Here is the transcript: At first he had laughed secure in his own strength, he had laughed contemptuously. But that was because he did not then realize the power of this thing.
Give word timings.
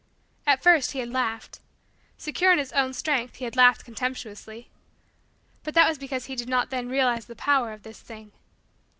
At 0.47 0.63
first 0.63 0.93
he 0.93 0.99
had 0.99 1.11
laughed 1.11 1.59
secure 2.17 2.51
in 2.51 2.57
his 2.57 2.71
own 2.73 2.91
strength, 2.93 3.35
he 3.35 3.45
had 3.45 3.55
laughed 3.55 3.85
contemptuously. 3.85 4.67
But 5.63 5.75
that 5.75 5.87
was 5.87 5.99
because 5.99 6.25
he 6.25 6.35
did 6.35 6.49
not 6.49 6.71
then 6.71 6.89
realize 6.89 7.27
the 7.27 7.35
power 7.35 7.71
of 7.71 7.83
this 7.83 7.99
thing. 7.99 8.31